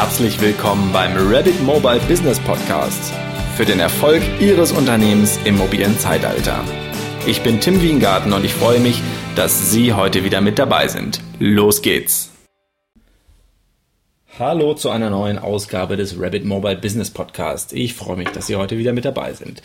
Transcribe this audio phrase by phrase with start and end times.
[0.00, 3.12] Herzlich willkommen beim Rabbit Mobile Business Podcast
[3.56, 6.64] für den Erfolg Ihres Unternehmens im mobilen Zeitalter.
[7.26, 9.02] Ich bin Tim Wiengarten und ich freue mich,
[9.34, 11.20] dass Sie heute wieder mit dabei sind.
[11.40, 12.30] Los geht's!
[14.38, 17.72] Hallo zu einer neuen Ausgabe des Rabbit Mobile Business Podcast.
[17.72, 19.62] Ich freue mich, dass Sie heute wieder mit dabei sind.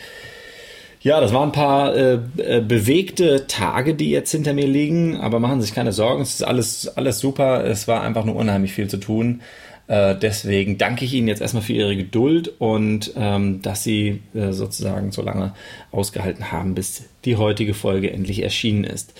[1.00, 5.38] Ja, das waren ein paar äh, äh, bewegte Tage, die jetzt hinter mir liegen, aber
[5.38, 7.64] machen Sie sich keine Sorgen, es ist alles, alles super.
[7.64, 9.40] Es war einfach nur unheimlich viel zu tun.
[9.86, 14.52] Äh, deswegen danke ich Ihnen jetzt erstmal für Ihre Geduld und ähm, dass Sie äh,
[14.52, 15.52] sozusagen so lange
[15.92, 19.12] ausgehalten haben, bis die heutige Folge endlich erschienen ist.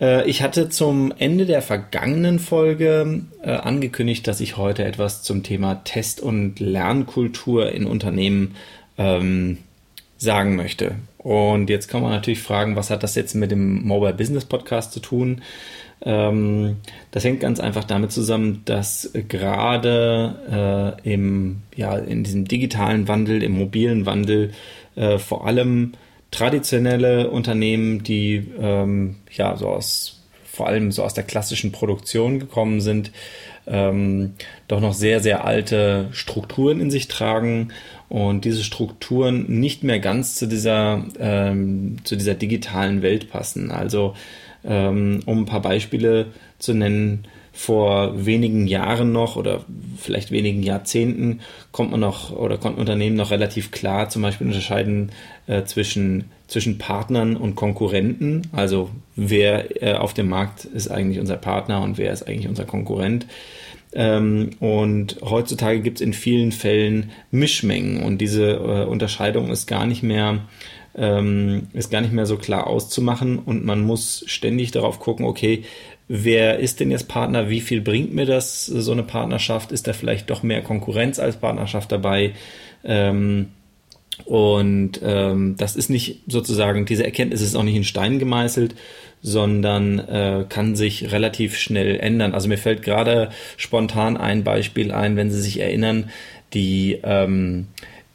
[0.00, 5.42] Äh, ich hatte zum Ende der vergangenen Folge äh, angekündigt, dass ich heute etwas zum
[5.42, 8.54] Thema Test- und Lernkultur in Unternehmen
[8.96, 9.58] ähm,
[10.16, 10.96] sagen möchte.
[11.18, 14.92] Und jetzt kann man natürlich fragen, was hat das jetzt mit dem Mobile Business Podcast
[14.92, 15.42] zu tun?
[16.04, 16.76] Ähm,
[17.10, 23.42] das hängt ganz einfach damit zusammen, dass gerade äh, im, ja, in diesem digitalen Wandel,
[23.42, 24.52] im mobilen Wandel
[24.96, 25.92] äh, vor allem
[26.30, 32.80] traditionelle Unternehmen, die ähm, ja so aus vor allem so aus der klassischen Produktion gekommen
[32.80, 33.10] sind,
[33.66, 34.34] ähm,
[34.68, 37.72] doch noch sehr, sehr alte Strukturen in sich tragen
[38.08, 43.70] und diese Strukturen nicht mehr ganz zu dieser, ähm, zu dieser digitalen Welt passen.
[43.70, 44.14] Also
[44.64, 46.26] ähm, um ein paar Beispiele
[46.58, 47.26] zu nennen,
[47.56, 49.64] vor wenigen Jahren noch oder
[49.96, 51.38] vielleicht wenigen Jahrzehnten
[51.70, 55.12] kommt man noch oder konnten Unternehmen noch relativ klar zum Beispiel unterscheiden
[55.46, 58.42] äh, zwischen, zwischen Partnern und Konkurrenten.
[58.50, 62.64] Also wer äh, auf dem Markt ist eigentlich unser Partner und wer ist eigentlich unser
[62.64, 63.26] Konkurrent.
[63.94, 69.86] Ähm, und heutzutage gibt es in vielen Fällen Mischmengen und diese äh, Unterscheidung ist gar
[69.86, 70.40] nicht mehr
[70.96, 75.64] ähm, ist gar nicht mehr so klar auszumachen und man muss ständig darauf gucken, okay,
[76.08, 79.92] wer ist denn jetzt Partner, wie viel bringt mir das, so eine Partnerschaft, ist da
[79.92, 82.34] vielleicht doch mehr Konkurrenz als Partnerschaft dabei?
[82.84, 83.48] Ähm,
[84.24, 88.74] und ähm, das ist nicht sozusagen, diese Erkenntnis ist auch nicht in Stein gemeißelt,
[89.22, 92.32] sondern äh, kann sich relativ schnell ändern.
[92.32, 96.10] Also mir fällt gerade spontan ein Beispiel ein, wenn Sie sich erinnern,
[96.52, 97.66] die ähm,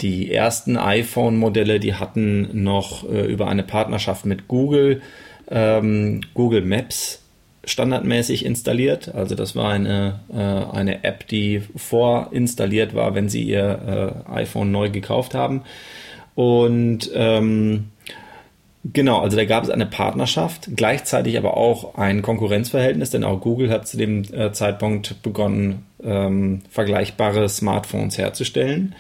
[0.02, 5.02] die ersten iPhone-Modelle, die hatten noch äh, über eine Partnerschaft mit Google
[5.50, 7.24] ähm, Google Maps
[7.66, 9.14] standardmäßig installiert.
[9.14, 14.72] Also das war eine, äh, eine App, die vorinstalliert war, wenn Sie Ihr äh, iPhone
[14.72, 15.64] neu gekauft haben.
[16.36, 17.86] Und ähm,
[18.86, 23.70] Genau, also da gab es eine Partnerschaft, gleichzeitig aber auch ein Konkurrenzverhältnis, denn auch Google
[23.70, 28.96] hat zu dem äh, Zeitpunkt begonnen, ähm, vergleichbare Smartphones herzustellen.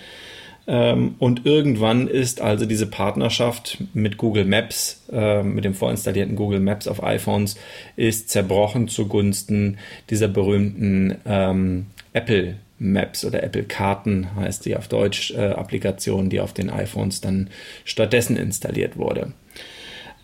[0.72, 6.60] Ähm, und irgendwann ist also diese Partnerschaft mit Google Maps, äh, mit dem vorinstallierten Google
[6.60, 7.58] Maps auf iPhones,
[7.96, 9.80] ist zerbrochen zugunsten
[10.12, 16.40] dieser berühmten ähm, Apple Maps oder Apple Karten heißt die auf Deutsch äh, Applikation, die
[16.40, 17.50] auf den iPhones dann
[17.84, 19.34] stattdessen installiert wurde.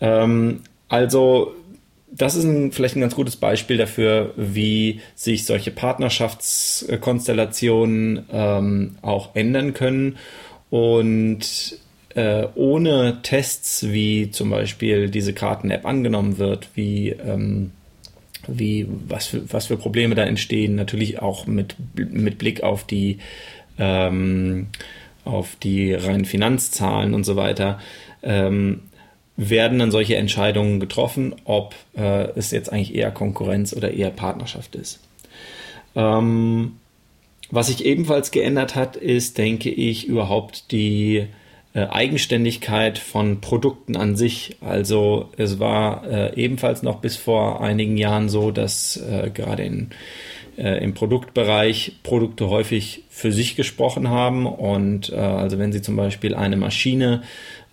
[0.00, 1.56] Ähm, also
[2.16, 9.34] das ist ein, vielleicht ein ganz gutes Beispiel dafür, wie sich solche Partnerschaftskonstellationen ähm, auch
[9.34, 10.16] ändern können.
[10.70, 11.78] Und
[12.14, 17.72] äh, ohne Tests, wie zum Beispiel diese Karten-App angenommen wird, wie, ähm,
[18.46, 23.18] wie was, für, was für Probleme da entstehen, natürlich auch mit, mit Blick auf die,
[23.78, 24.68] ähm,
[25.24, 27.78] auf die reinen Finanzzahlen und so weiter.
[28.22, 28.80] Ähm,
[29.36, 34.74] werden dann solche Entscheidungen getroffen, ob äh, es jetzt eigentlich eher Konkurrenz oder eher Partnerschaft
[34.74, 35.00] ist.
[35.94, 36.76] Ähm,
[37.50, 41.26] was sich ebenfalls geändert hat, ist, denke ich, überhaupt die
[41.74, 44.56] äh, Eigenständigkeit von Produkten an sich.
[44.60, 49.90] Also es war äh, ebenfalls noch bis vor einigen Jahren so, dass äh, gerade in
[50.56, 54.46] äh, im Produktbereich Produkte häufig für sich gesprochen haben.
[54.46, 57.22] Und äh, also wenn Sie zum Beispiel eine Maschine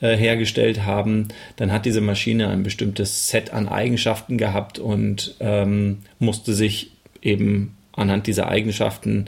[0.03, 5.99] äh, hergestellt haben, dann hat diese Maschine ein bestimmtes Set an Eigenschaften gehabt und ähm,
[6.19, 6.91] musste sich
[7.21, 9.27] eben anhand dieser Eigenschaften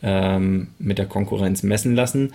[0.00, 2.34] ähm, mit der Konkurrenz messen lassen.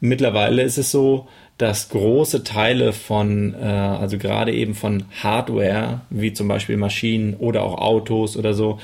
[0.00, 1.26] Mittlerweile ist es so,
[1.56, 7.62] dass große Teile von, äh, also gerade eben von Hardware, wie zum Beispiel Maschinen oder
[7.62, 8.80] auch Autos oder so,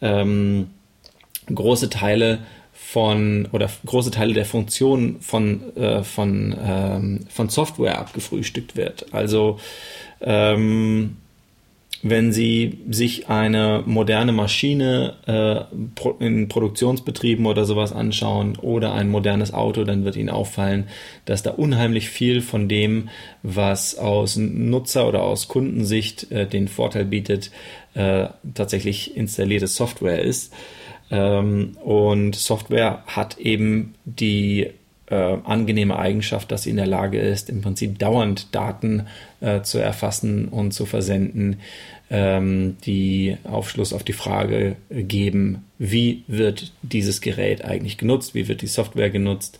[0.00, 0.70] ähm,
[1.46, 2.40] große Teile
[2.74, 9.06] von oder große Teile der Funktionen von, äh, von, ähm, von Software abgefrühstückt wird.
[9.12, 9.58] Also
[10.20, 11.16] ähm,
[12.06, 19.54] wenn Sie sich eine moderne Maschine äh, in Produktionsbetrieben oder sowas anschauen oder ein modernes
[19.54, 20.84] Auto, dann wird Ihnen auffallen,
[21.24, 23.08] dass da unheimlich viel von dem,
[23.42, 27.50] was aus Nutzer- oder aus Kundensicht äh, den Vorteil bietet,
[27.94, 30.52] äh, tatsächlich installierte Software ist.
[31.14, 34.70] Ähm, und Software hat eben die
[35.06, 39.06] äh, angenehme Eigenschaft, dass sie in der Lage ist, im Prinzip dauernd Daten
[39.40, 41.60] äh, zu erfassen und zu versenden,
[42.10, 48.62] ähm, die Aufschluss auf die Frage geben, wie wird dieses Gerät eigentlich genutzt, wie wird
[48.62, 49.58] die Software genutzt,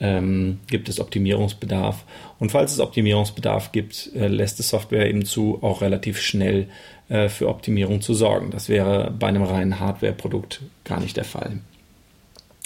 [0.00, 2.04] ähm, gibt es Optimierungsbedarf.
[2.38, 6.66] Und falls es Optimierungsbedarf gibt, äh, lässt die Software eben zu, auch relativ schnell
[7.10, 8.50] äh, für Optimierung zu sorgen.
[8.50, 11.58] Das wäre bei einem reinen Hardware-Produkt gar nicht der Fall.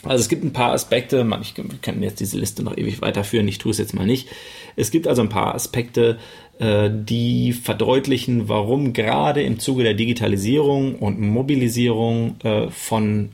[0.02, 3.00] Also es gibt ein paar Aspekte, man, ich, wir können jetzt diese Liste noch ewig
[3.00, 4.28] weiterführen, ich tue es jetzt mal nicht.
[4.76, 6.18] Es gibt also ein paar Aspekte,
[6.58, 13.30] äh, die verdeutlichen, warum gerade im Zuge der Digitalisierung und Mobilisierung äh, von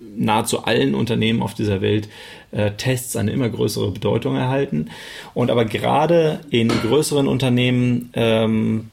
[0.00, 2.08] nahezu allen Unternehmen auf dieser Welt
[2.50, 4.90] äh, Tests eine immer größere Bedeutung erhalten.
[5.34, 8.88] Und aber gerade in größeren Unternehmen ähm,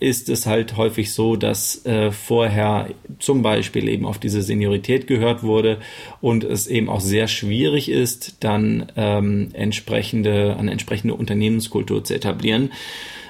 [0.00, 5.42] ist es halt häufig so, dass äh, vorher zum Beispiel eben auf diese Seniorität gehört
[5.42, 5.78] wurde
[6.20, 12.72] und es eben auch sehr schwierig ist, dann ähm, entsprechende, eine entsprechende Unternehmenskultur zu etablieren.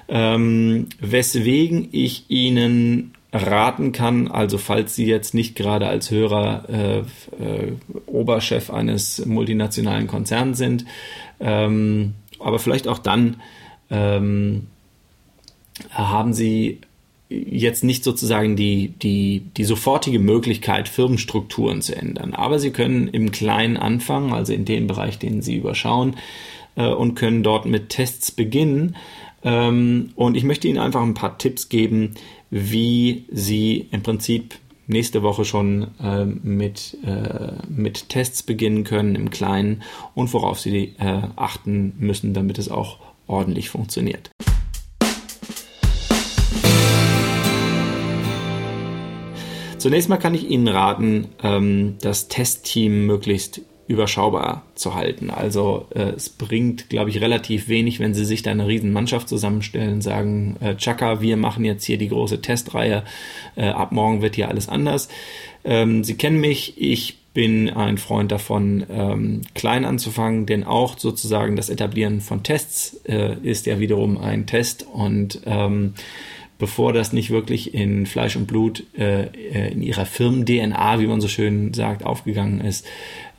[0.09, 4.29] Ähm, weswegen ich Ihnen raten kann.
[4.29, 7.73] Also falls Sie jetzt nicht gerade als Hörer äh, äh,
[8.07, 10.85] Oberchef eines multinationalen Konzerns sind,
[11.41, 13.37] ähm, aber vielleicht auch dann
[13.91, 14.67] ähm,
[15.91, 16.81] haben Sie
[17.31, 22.35] jetzt nicht sozusagen die, die, die sofortige Möglichkeit, Firmenstrukturen zu ändern.
[22.35, 26.17] Aber Sie können im Kleinen anfangen, also in dem Bereich, den Sie überschauen,
[26.77, 28.97] äh, und können dort mit Tests beginnen.
[29.45, 32.15] Ähm, und ich möchte Ihnen einfach ein paar Tipps geben,
[32.53, 34.57] wie Sie im Prinzip
[34.87, 39.83] nächste Woche schon äh, mit, äh, mit Tests beginnen können im Kleinen
[40.15, 44.31] und worauf Sie äh, achten müssen, damit es auch ordentlich funktioniert.
[49.79, 55.31] Zunächst mal kann ich Ihnen raten, ähm, das Testteam möglichst überschaubar zu halten.
[55.31, 59.29] Also äh, es bringt, glaube ich, relativ wenig, wenn sie sich da eine riesen Mannschaft
[59.29, 63.05] zusammenstellen, sagen, äh, Chaka, wir machen jetzt hier die große Testreihe,
[63.57, 65.09] äh, ab morgen wird hier alles anders.
[65.65, 71.57] Ähm, sie kennen mich, ich bin ein Freund davon, ähm, klein anzufangen, denn auch sozusagen
[71.57, 75.95] das Etablieren von Tests äh, ist ja wiederum ein Test und ähm,
[76.63, 81.21] bevor das nicht wirklich in Fleisch und Blut äh, äh in ihrer Firmen-DNA, wie man
[81.21, 82.87] so schön sagt, aufgegangen ist,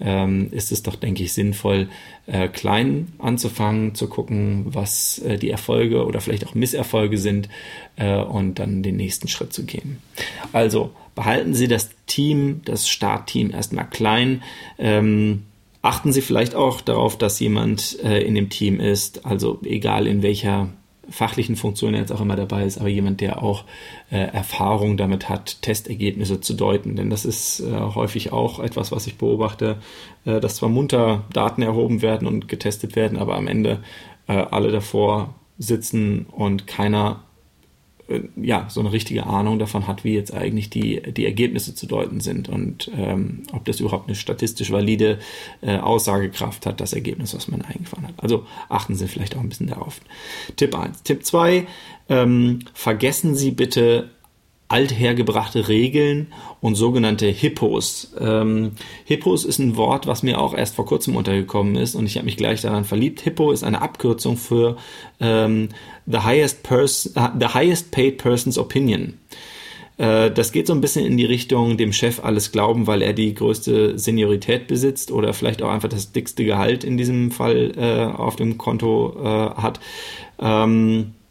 [0.01, 1.87] ähm, ist es doch, denke ich, sinnvoll,
[2.27, 7.47] äh, klein anzufangen, zu gucken, was äh, die Erfolge oder vielleicht auch Misserfolge sind
[7.95, 9.99] äh, und dann den nächsten Schritt zu gehen.
[10.51, 14.43] Also behalten Sie das Team, das Startteam erstmal klein.
[14.77, 15.43] Ähm,
[15.81, 20.23] achten Sie vielleicht auch darauf, dass jemand äh, in dem Team ist, also egal in
[20.23, 20.73] welcher
[21.09, 23.65] fachlichen Funktion jetzt auch immer dabei ist, aber jemand, der auch
[24.09, 26.95] äh, Erfahrung damit hat, Testergebnisse zu deuten.
[26.95, 29.77] Denn das ist äh, häufig auch etwas, was ich beobachte,
[30.25, 33.83] äh, dass zwar munter Daten erhoben werden und getestet werden, aber am Ende
[34.27, 37.23] äh, alle davor sitzen und keiner
[38.35, 42.19] ja, so eine richtige Ahnung davon hat, wie jetzt eigentlich die, die Ergebnisse zu deuten
[42.19, 45.19] sind und ähm, ob das überhaupt eine statistisch valide
[45.61, 48.15] äh, Aussagekraft hat, das Ergebnis, was man eingefahren hat.
[48.17, 50.01] Also achten Sie vielleicht auch ein bisschen darauf.
[50.57, 51.03] Tipp 1.
[51.03, 51.65] Tipp 2,
[52.09, 54.09] ähm, vergessen Sie bitte
[54.73, 58.11] althergebrachte Regeln und sogenannte Hippos.
[58.19, 58.71] Ähm,
[59.05, 62.25] Hippos ist ein Wort, was mir auch erst vor kurzem untergekommen ist und ich habe
[62.25, 63.21] mich gleich daran verliebt.
[63.21, 64.77] Hippo ist eine Abkürzung für
[65.19, 65.69] ähm,
[66.07, 69.19] the, highest person, the highest paid person's opinion.
[69.97, 73.13] Äh, das geht so ein bisschen in die Richtung, dem Chef alles glauben, weil er
[73.13, 78.05] die größte Seniorität besitzt oder vielleicht auch einfach das dickste Gehalt in diesem Fall äh,
[78.05, 79.79] auf dem Konto äh, hat.
[80.39, 81.22] Ähm, äh,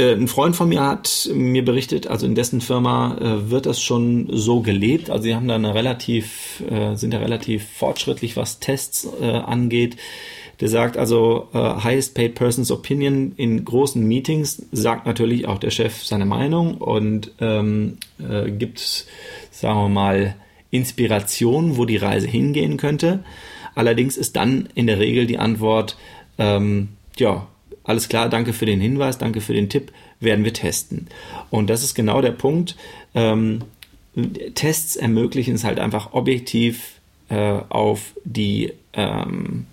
[0.00, 4.28] ein Freund von mir hat mir berichtet, also in dessen Firma äh, wird das schon
[4.30, 5.10] so gelebt.
[5.10, 9.96] Also sie haben da eine relativ, äh, sind da relativ fortschrittlich, was Tests äh, angeht.
[10.60, 15.70] Der sagt also, äh, highest paid person's opinion in großen Meetings sagt natürlich auch der
[15.70, 19.06] Chef seine Meinung und ähm, äh, gibt,
[19.50, 20.36] sagen wir mal,
[20.70, 23.24] Inspiration, wo die Reise hingehen könnte.
[23.74, 25.96] Allerdings ist dann in der Regel die Antwort,
[26.38, 27.46] ähm, ja,
[27.84, 31.08] alles klar, danke für den Hinweis, danke für den Tipp, werden wir testen.
[31.50, 32.76] Und das ist genau der Punkt.
[33.14, 33.60] Ähm,
[34.54, 39.66] Tests ermöglichen es halt einfach objektiv äh, auf die ähm,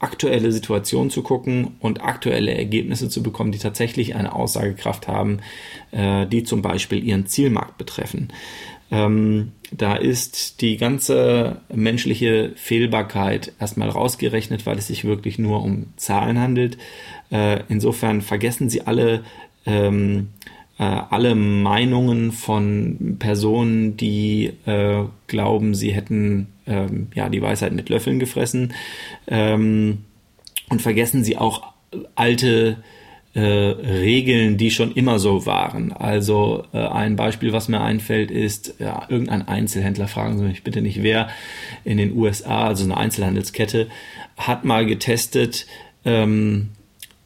[0.00, 5.38] aktuelle Situation zu gucken und aktuelle Ergebnisse zu bekommen, die tatsächlich eine Aussagekraft haben,
[5.92, 8.28] äh, die zum Beispiel ihren Zielmarkt betreffen.
[8.94, 15.86] Ähm, da ist die ganze menschliche Fehlbarkeit erstmal rausgerechnet, weil es sich wirklich nur um
[15.96, 16.78] Zahlen handelt.
[17.30, 19.24] Äh, insofern vergessen Sie alle
[19.66, 20.28] ähm,
[20.78, 27.88] äh, alle Meinungen von Personen, die äh, glauben, sie hätten ähm, ja die Weisheit mit
[27.88, 28.74] Löffeln gefressen
[29.28, 29.98] ähm,
[30.70, 31.62] und vergessen sie auch
[32.16, 32.78] alte
[33.34, 35.92] äh, Regeln, die schon immer so waren.
[35.92, 40.82] Also äh, ein Beispiel, was mir einfällt, ist ja, irgendein Einzelhändler, fragen Sie mich bitte
[40.82, 41.28] nicht wer,
[41.84, 43.88] in den USA, also eine Einzelhandelskette,
[44.36, 45.66] hat mal getestet,
[46.04, 46.70] ähm,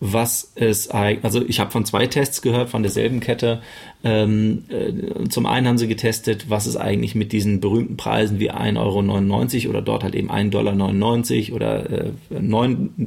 [0.01, 3.61] was es eigentlich, also ich habe von zwei Tests gehört von derselben Kette.
[4.05, 8.53] Ähm, äh, zum einen haben sie getestet, was es eigentlich mit diesen berühmten Preisen wie
[8.53, 12.99] 1,99 Euro oder dort halt eben 1,99 Dollar oder äh, 9,99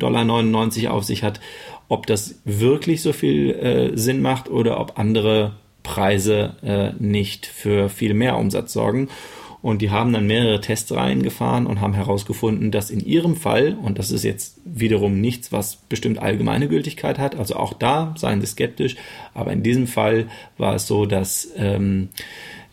[0.81, 1.39] Dollar auf sich hat,
[1.88, 7.89] ob das wirklich so viel äh, Sinn macht oder ob andere Preise äh, nicht für
[7.89, 9.07] viel mehr Umsatz sorgen.
[9.62, 14.00] Und die haben dann mehrere Testreihen gefahren und haben herausgefunden, dass in ihrem Fall, und
[14.00, 18.48] das ist jetzt wiederum nichts, was bestimmt allgemeine Gültigkeit hat, also auch da seien sie
[18.48, 18.96] skeptisch,
[19.34, 20.27] aber in diesem Fall
[20.58, 22.10] war es so, dass ähm,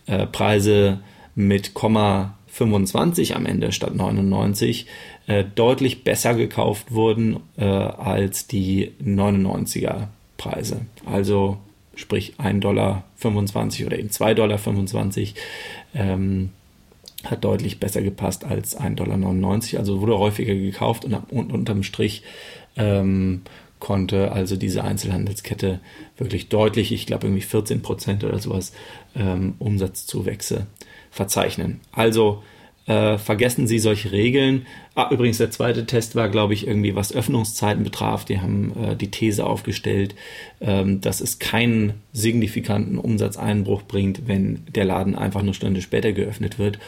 [0.07, 1.00] äh, Preise
[1.35, 4.87] mit Komma 25 am Ende statt 99
[5.26, 10.87] äh, deutlich besser gekauft wurden äh, als die 99er Preise.
[11.04, 11.59] Also
[11.95, 13.04] sprich 1,25 Dollar
[13.87, 15.35] oder eben 2,25 Dollar.
[15.95, 16.50] Ähm,
[17.25, 19.80] hat deutlich besser gepasst als 1,99 Dollar.
[19.80, 22.22] Also wurde häufiger gekauft und, und unterm Strich
[22.76, 23.42] ähm,
[23.80, 25.80] konnte also diese Einzelhandelskette
[26.16, 28.72] wirklich deutlich, ich glaube irgendwie 14 Prozent oder sowas,
[29.14, 30.66] ähm, Umsatzzuwächse
[31.10, 31.80] verzeichnen.
[31.92, 32.42] Also
[32.88, 34.66] äh, vergessen Sie solche Regeln.
[34.95, 38.25] Ah, übrigens, der zweite Test war, glaube ich, irgendwie was Öffnungszeiten betraf.
[38.25, 40.14] Die haben äh, die These aufgestellt,
[40.61, 46.59] ähm, dass es keinen signifikanten Umsatzeinbruch bringt, wenn der Laden einfach eine Stunde später geöffnet
[46.59, 46.78] wird.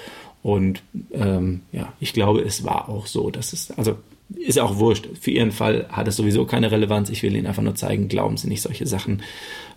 [0.43, 3.31] Und ähm, ja, ich glaube, es war auch so.
[3.31, 3.97] Dass es, also
[4.35, 5.07] ist auch wurscht.
[5.21, 7.11] Für Ihren Fall hat es sowieso keine Relevanz.
[7.11, 9.23] Ich will Ihnen einfach nur zeigen, glauben Sie nicht solche Sachen,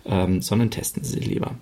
[0.06, 1.54] ähm, sondern testen Sie lieber.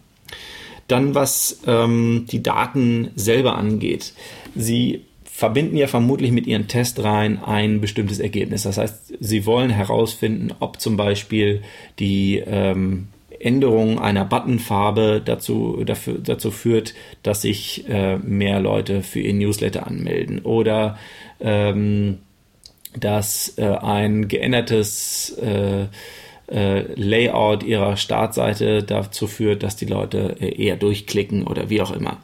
[0.88, 4.12] Dann, was ähm, die Daten selber angeht.
[4.54, 8.62] Sie verbinden ja vermutlich mit Ihren Testreihen ein bestimmtes Ergebnis.
[8.64, 11.62] Das heißt, Sie wollen herausfinden, ob zum Beispiel
[11.98, 13.08] die ähm,
[13.40, 19.86] Änderung einer Buttonfarbe dazu, dafür, dazu führt, dass sich äh, mehr Leute für ihr Newsletter
[19.86, 20.98] anmelden oder
[21.40, 22.18] ähm,
[22.96, 25.86] dass äh, ein geändertes äh,
[26.52, 31.92] äh, Layout ihrer Startseite dazu führt, dass die Leute äh, eher durchklicken oder wie auch
[31.92, 32.18] immer,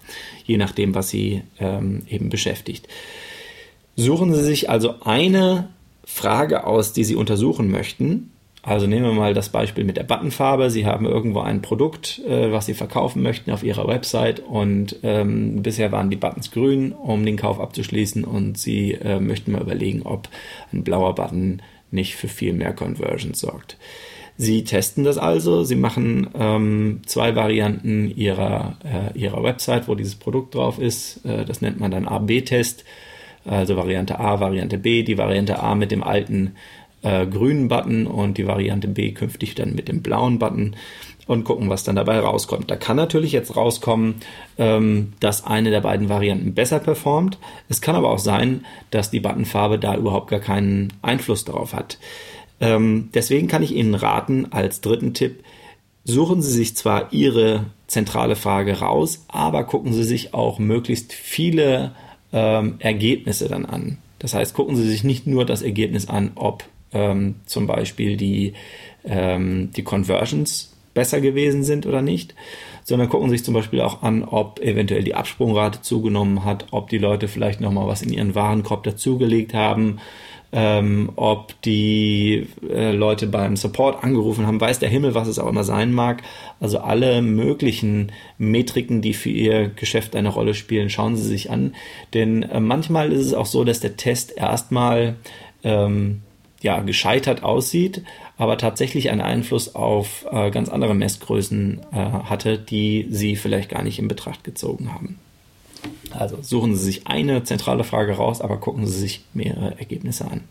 [0.44, 2.88] je nachdem, was sie ähm, eben beschäftigt.
[3.97, 5.70] Suchen Sie sich also eine
[6.04, 8.30] Frage aus, die Sie untersuchen möchten
[8.68, 10.68] also nehmen wir mal das Beispiel mit der Buttonfarbe.
[10.68, 15.62] Sie haben irgendwo ein Produkt, äh, was Sie verkaufen möchten auf Ihrer Website und ähm,
[15.62, 20.02] bisher waren die Buttons grün, um den Kauf abzuschließen und Sie äh, möchten mal überlegen,
[20.02, 20.28] ob
[20.73, 23.78] ein blauer Button nicht für viel mehr Conversions sorgt.
[24.40, 30.14] Sie testen das also, Sie machen ähm, zwei Varianten Ihrer, äh, Ihrer Website, wo dieses
[30.14, 31.25] Produkt drauf ist.
[31.26, 32.85] Äh, das nennt man dann A-B-Test,
[33.45, 35.02] also Variante A, Variante B.
[35.02, 36.54] Die Variante A mit dem alten
[37.02, 40.76] äh, grünen Button und die Variante B künftig dann mit dem blauen Button
[41.26, 42.71] und gucken, was dann dabei rauskommt.
[42.71, 44.16] Da kann natürlich jetzt rauskommen,
[44.57, 47.38] ähm, dass eine der beiden Varianten besser performt.
[47.68, 51.99] Es kann aber auch sein, dass die Buttonfarbe da überhaupt gar keinen Einfluss darauf hat.
[52.61, 55.45] Ähm, deswegen kann ich Ihnen raten, als dritten Tipp,
[56.05, 61.93] suchen Sie sich zwar Ihre zentrale Frage raus, aber gucken Sie sich auch möglichst viele
[62.33, 63.99] ähm, Ergebnisse dann an.
[64.19, 68.55] Das heißt, gucken Sie sich nicht nur das Ergebnis an, ob ähm, zum Beispiel die,
[69.05, 72.35] ähm, die Conversions besser gewesen sind oder nicht,
[72.88, 76.97] sondern gucken sich zum Beispiel auch an, ob eventuell die Absprungrate zugenommen hat, ob die
[76.97, 79.99] Leute vielleicht nochmal was in ihren Warenkorb dazugelegt haben,
[80.52, 85.50] ähm, ob die äh, Leute beim Support angerufen haben, weiß der Himmel, was es auch
[85.50, 86.23] immer sein mag.
[86.61, 91.75] Also alle möglichen Metriken, die für ihr Geschäft eine Rolle spielen, schauen Sie sich an.
[92.14, 95.16] Denn äh, manchmal ist es auch so, dass der Test erstmal
[95.62, 96.23] ähm,
[96.61, 98.03] ja, gescheitert aussieht,
[98.37, 103.83] aber tatsächlich einen Einfluss auf äh, ganz andere Messgrößen äh, hatte, die Sie vielleicht gar
[103.83, 105.19] nicht in Betracht gezogen haben.
[106.11, 110.43] Also suchen Sie sich eine zentrale Frage raus, aber gucken Sie sich mehrere Ergebnisse an.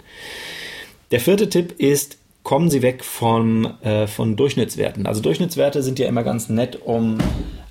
[1.12, 5.06] Der vierte Tipp ist, kommen Sie weg vom, äh, von Durchschnittswerten.
[5.08, 7.18] Also Durchschnittswerte sind ja immer ganz nett, um,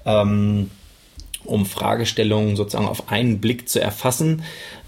[0.04, 0.70] ähm,
[1.46, 4.42] um Fragestellungen sozusagen auf einen Blick zu erfassen.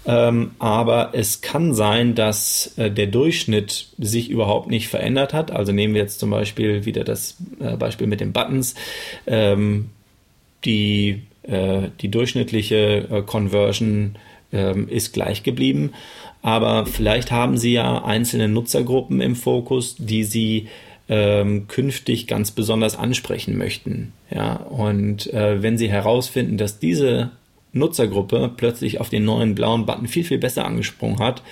[0.05, 5.51] Ähm, aber es kann sein, dass äh, der Durchschnitt sich überhaupt nicht verändert hat.
[5.51, 8.75] Also nehmen wir jetzt zum Beispiel wieder das äh, Beispiel mit den Buttons.
[9.27, 9.89] Ähm,
[10.65, 14.15] die, äh, die durchschnittliche äh, Conversion
[14.51, 15.93] ähm, ist gleich geblieben.
[16.41, 20.67] Aber vielleicht haben Sie ja einzelne Nutzergruppen im Fokus, die Sie
[21.09, 24.13] ähm, künftig ganz besonders ansprechen möchten.
[24.29, 27.31] Ja, und äh, wenn sie herausfinden, dass diese
[27.73, 31.43] Nutzergruppe plötzlich auf den neuen blauen Button viel, viel besser angesprungen hat,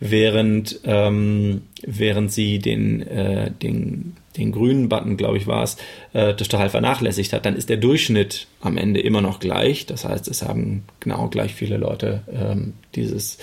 [0.00, 5.76] während, ähm, während sie den, äh, den, den grünen Button, glaube ich, war es,
[6.12, 9.86] äh, total vernachlässigt hat, dann ist der Durchschnitt am Ende immer noch gleich.
[9.86, 13.38] Das heißt, es haben genau gleich viele Leute ähm, dieses,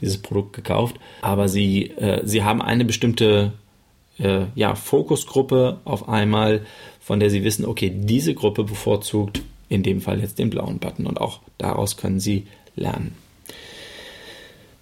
[0.00, 0.96] dieses Produkt gekauft.
[1.22, 3.52] Aber sie, äh, sie haben eine bestimmte
[4.20, 6.62] äh, ja, Fokusgruppe auf einmal,
[7.00, 11.06] von der sie wissen, okay, diese Gruppe bevorzugt in dem Fall jetzt den blauen Button
[11.06, 12.46] und auch daraus können Sie
[12.76, 13.14] lernen.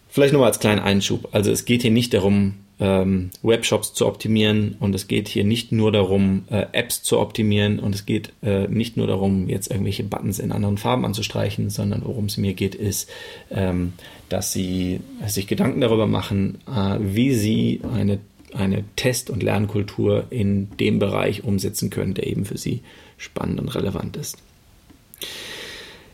[0.08, 1.28] Vielleicht nur als kleinen Einschub.
[1.32, 5.72] Also es geht hier nicht darum, ähm, Webshops zu optimieren und es geht hier nicht
[5.72, 10.04] nur darum, äh, Apps zu optimieren und es geht äh, nicht nur darum, jetzt irgendwelche
[10.04, 13.10] Buttons in anderen Farben anzustreichen, sondern worum es mir geht, ist,
[13.50, 13.92] ähm,
[14.28, 18.18] dass Sie sich Gedanken darüber machen, äh, wie Sie eine,
[18.54, 22.82] eine Test- und Lernkultur in dem Bereich umsetzen können, der eben für Sie
[23.16, 24.38] spannend und relevant ist.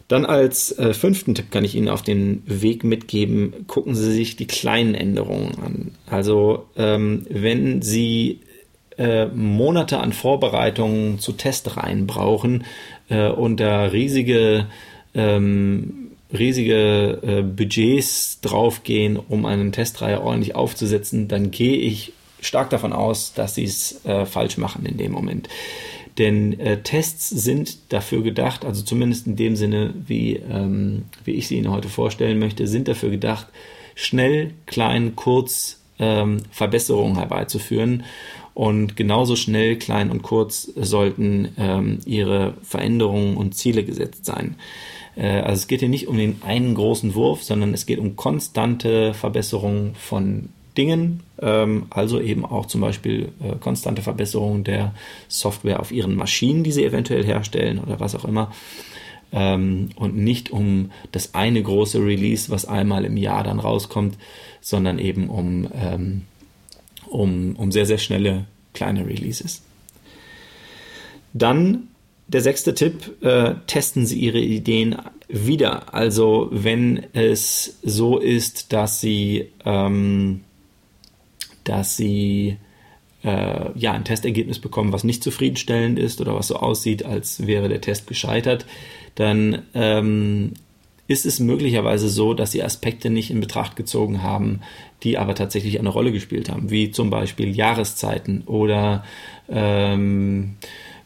[0.08, 4.36] Dann als äh, fünften Tipp kann ich Ihnen auf den Weg mitgeben, gucken Sie sich
[4.36, 5.90] die kleinen Änderungen an.
[6.06, 8.40] Also ähm, wenn Sie
[8.98, 12.64] äh, Monate an Vorbereitungen zu Testreihen brauchen
[13.08, 14.66] äh, und da riesige,
[15.14, 22.12] ähm, riesige äh, Budgets draufgehen, um eine Testreihe ordentlich aufzusetzen, dann gehe ich
[22.44, 25.48] stark davon aus, dass Sie es äh, falsch machen in dem Moment.
[26.18, 31.48] Denn äh, Tests sind dafür gedacht, also zumindest in dem Sinne, wie, ähm, wie ich
[31.48, 33.48] sie Ihnen heute vorstellen möchte, sind dafür gedacht,
[33.96, 38.04] schnell, klein, kurz ähm, Verbesserungen herbeizuführen.
[38.54, 44.54] Und genauso schnell, klein und kurz sollten ähm, Ihre Veränderungen und Ziele gesetzt sein.
[45.16, 48.14] Äh, also es geht hier nicht um den einen großen Wurf, sondern es geht um
[48.14, 54.94] konstante Verbesserungen von Dingen, ähm, also eben auch zum Beispiel äh, konstante Verbesserung der
[55.28, 58.52] Software auf ihren Maschinen, die sie eventuell herstellen oder was auch immer.
[59.32, 64.16] Ähm, und nicht um das eine große Release, was einmal im Jahr dann rauskommt,
[64.60, 66.22] sondern eben um, ähm,
[67.06, 69.62] um, um sehr, sehr schnelle kleine Releases.
[71.32, 71.88] Dann
[72.26, 74.96] der sechste Tipp, äh, testen Sie Ihre Ideen
[75.28, 75.94] wieder.
[75.94, 80.40] Also wenn es so ist, dass Sie ähm,
[81.64, 82.56] dass sie
[83.22, 87.68] äh, ja ein Testergebnis bekommen, was nicht zufriedenstellend ist oder was so aussieht, als wäre
[87.68, 88.66] der Test gescheitert,
[89.14, 90.52] dann ähm,
[91.06, 94.60] ist es möglicherweise so, dass sie Aspekte nicht in Betracht gezogen haben,
[95.02, 99.04] die aber tatsächlich eine Rolle gespielt haben, wie zum Beispiel Jahreszeiten oder
[99.48, 100.56] ähm,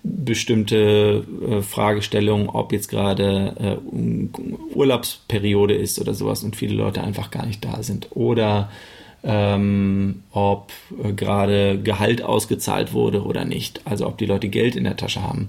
[0.05, 7.31] bestimmte äh, Fragestellungen, ob jetzt gerade äh, Urlaubsperiode ist oder sowas und viele Leute einfach
[7.31, 8.09] gar nicht da sind.
[8.11, 8.71] Oder
[9.25, 14.85] ähm, ob äh, gerade Gehalt ausgezahlt wurde oder nicht, also ob die Leute Geld in
[14.85, 15.49] der Tasche haben.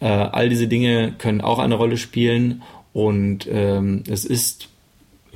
[0.00, 2.62] Äh, all diese Dinge können auch eine Rolle spielen
[2.92, 4.68] und ähm, es ist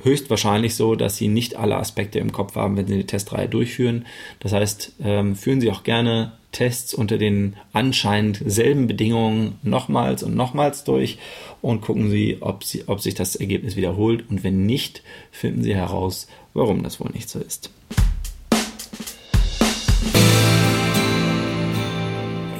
[0.03, 4.05] höchstwahrscheinlich so, dass Sie nicht alle Aspekte im Kopf haben, wenn Sie eine Testreihe durchführen.
[4.39, 10.35] Das heißt, ähm, führen Sie auch gerne Tests unter den anscheinend selben Bedingungen nochmals und
[10.35, 11.17] nochmals durch
[11.61, 14.29] und gucken Sie, ob, Sie, ob sich das Ergebnis wiederholt.
[14.29, 16.27] Und wenn nicht, finden Sie heraus,
[16.57, 17.69] warum das wohl nicht so ist.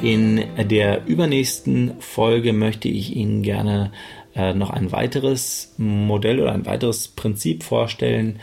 [0.04, 3.92] In der übernächsten Folge möchte ich Ihnen gerne
[4.36, 8.40] äh, noch ein weiteres Modell oder ein weiteres Prinzip vorstellen,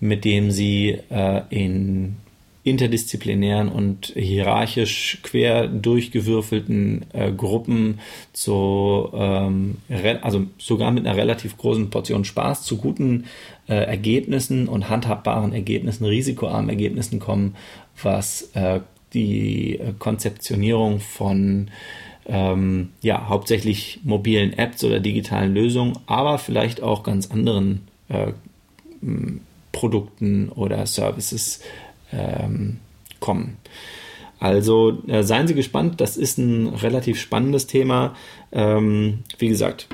[0.00, 2.16] mit dem Sie äh, in
[2.66, 8.00] interdisziplinären und hierarchisch quer durchgewürfelten äh, Gruppen
[8.32, 9.76] zu, ähm,
[10.20, 13.26] also sogar mit einer relativ großen Portion Spaß zu guten
[13.68, 17.54] äh, Ergebnissen und handhabbaren Ergebnissen, risikoarmen Ergebnissen kommen,
[18.02, 18.80] was äh,
[19.14, 21.70] die Konzeptionierung von
[22.26, 28.32] ähm, ja, hauptsächlich mobilen Apps oder digitalen Lösungen, aber vielleicht auch ganz anderen äh,
[29.70, 31.60] Produkten oder Services
[32.12, 32.78] ähm,
[33.20, 33.56] kommen.
[34.38, 38.14] Also äh, seien Sie gespannt, das ist ein relativ spannendes Thema.
[38.52, 39.88] Ähm, wie gesagt,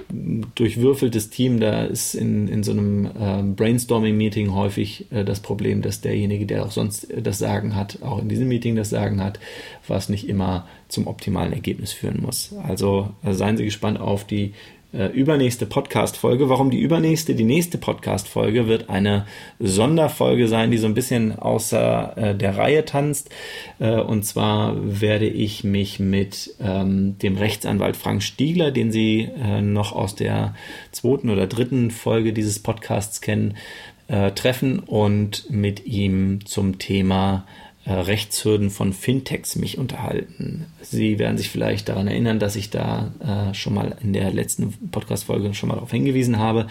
[0.57, 6.01] durchwürfeltes Team, da ist in, in so einem äh, Brainstorming-Meeting häufig äh, das Problem, dass
[6.01, 9.39] derjenige, der auch sonst das Sagen hat, auch in diesem Meeting das Sagen hat,
[9.87, 12.53] was nicht immer zum optimalen Ergebnis führen muss.
[12.67, 14.55] Also äh, seien Sie gespannt auf die
[14.93, 16.49] äh, übernächste Podcast-Folge.
[16.49, 17.35] Warum die übernächste?
[17.35, 19.27] Die nächste Podcast-Folge wird eine
[19.59, 23.31] Sonderfolge sein, die so ein bisschen außer äh, der Reihe tanzt.
[23.79, 29.61] Äh, und zwar werde ich mich mit ähm, dem Rechtsanwalt Frank Stiegler, den Sie äh,
[29.63, 30.55] noch aus der
[30.91, 33.57] zweiten oder dritten Folge dieses Podcasts kennen,
[34.09, 37.47] äh, treffen und mit ihm zum Thema
[37.85, 40.67] Rechtshürden von Fintechs mich unterhalten.
[40.83, 44.73] Sie werden sich vielleicht daran erinnern, dass ich da äh, schon mal in der letzten
[44.91, 46.69] Podcast-Folge schon mal darauf hingewiesen habe.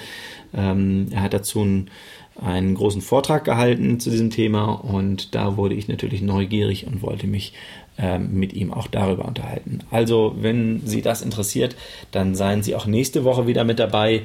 [0.54, 1.92] Ähm, er hat dazu einen,
[2.40, 7.28] einen großen Vortrag gehalten zu diesem Thema und da wurde ich natürlich neugierig und wollte
[7.28, 7.54] mich
[7.98, 9.80] ähm, mit ihm auch darüber unterhalten.
[9.92, 11.76] Also, wenn Sie das interessiert,
[12.12, 14.22] dann seien Sie auch nächste Woche wieder mit dabei.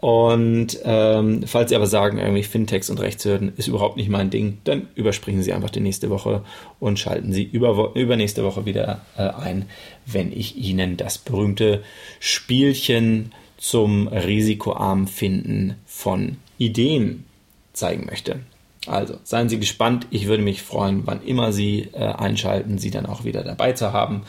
[0.00, 4.58] Und ähm, falls Sie aber sagen, irgendwie Fintechs und Rechtshürden ist überhaupt nicht mein Ding,
[4.64, 6.42] dann überspringen Sie einfach die nächste Woche
[6.78, 9.66] und schalten Sie über, übernächste Woche wieder äh, ein,
[10.06, 11.82] wenn ich Ihnen das berühmte
[12.18, 17.26] Spielchen zum risikoarmen Finden von Ideen
[17.74, 18.40] zeigen möchte.
[18.86, 20.06] Also seien Sie gespannt.
[20.10, 23.92] Ich würde mich freuen, wann immer Sie äh, einschalten, Sie dann auch wieder dabei zu
[23.92, 24.22] haben.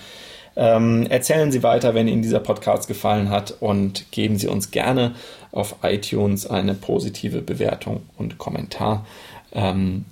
[0.58, 5.14] Ähm, erzählen Sie weiter, wenn Ihnen dieser Podcast gefallen hat und geben Sie uns gerne
[5.52, 9.06] auf iTunes eine positive Bewertung und Kommentar.
[9.54, 10.06] Ähm,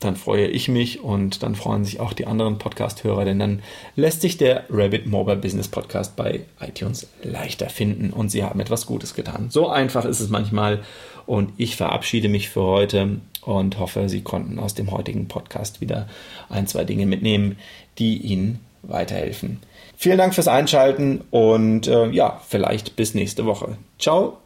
[0.00, 3.62] dann freue ich mich und dann freuen sich auch die anderen Podcast-Hörer, denn dann
[3.96, 8.86] lässt sich der Rabbit Mobile Business Podcast bei iTunes leichter finden und Sie haben etwas
[8.86, 9.48] Gutes getan.
[9.50, 10.80] So einfach ist es manchmal
[11.26, 16.08] und ich verabschiede mich für heute und hoffe, Sie konnten aus dem heutigen Podcast wieder
[16.48, 17.58] ein, zwei Dinge mitnehmen,
[17.98, 19.58] die Ihnen weiterhelfen.
[19.98, 23.76] Vielen Dank fürs Einschalten und äh, ja, vielleicht bis nächste Woche.
[23.98, 24.39] Ciao.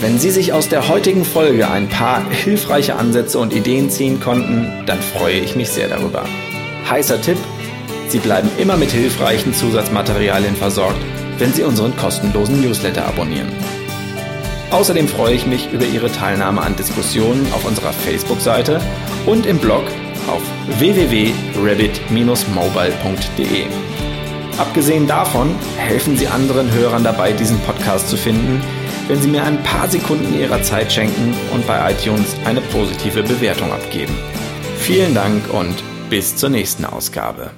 [0.00, 4.66] Wenn Sie sich aus der heutigen Folge ein paar hilfreiche Ansätze und Ideen ziehen konnten,
[4.86, 6.24] dann freue ich mich sehr darüber.
[6.88, 7.36] Heißer Tipp,
[8.08, 10.98] Sie bleiben immer mit hilfreichen Zusatzmaterialien versorgt,
[11.38, 13.52] wenn Sie unseren kostenlosen Newsletter abonnieren.
[14.70, 18.80] Außerdem freue ich mich über Ihre Teilnahme an Diskussionen auf unserer Facebook-Seite
[19.26, 19.84] und im Blog
[20.26, 20.42] auf
[20.78, 23.66] www.rabbit-mobile.de.
[24.58, 28.60] Abgesehen davon helfen Sie anderen Hörern dabei, diesen Podcast zu finden,
[29.08, 33.72] wenn Sie mir ein paar Sekunden Ihrer Zeit schenken und bei iTunes eine positive Bewertung
[33.72, 34.14] abgeben.
[34.78, 35.74] Vielen Dank und
[36.10, 37.50] bis zur nächsten Ausgabe.